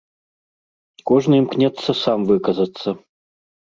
[1.11, 2.89] Кожны імкнецца сам выказацца.